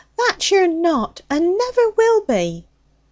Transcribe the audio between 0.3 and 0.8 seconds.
you're